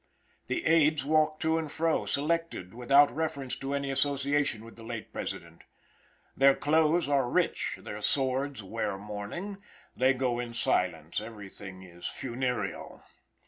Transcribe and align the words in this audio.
The 0.47 0.65
aids 0.65 1.05
walk 1.05 1.39
to 1.41 1.59
and 1.59 1.71
fro, 1.71 2.05
selected 2.07 2.73
without 2.73 3.15
reference 3.15 3.55
to 3.57 3.75
any 3.75 3.91
association 3.91 4.65
with 4.65 4.75
the 4.75 4.81
late 4.81 5.13
President. 5.13 5.61
Their 6.35 6.55
clothes 6.55 7.07
are 7.07 7.29
rich, 7.29 7.77
their 7.79 8.01
swords 8.01 8.63
wear 8.63 8.97
mourning, 8.97 9.61
they 9.95 10.13
go 10.15 10.39
in 10.39 10.55
silence, 10.55 11.21
everything 11.21 11.83
is 11.83 12.07
funereal. 12.07 13.03